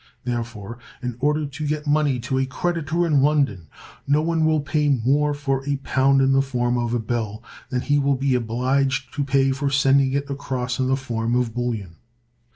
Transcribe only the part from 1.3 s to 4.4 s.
to get money to a creditor in London, no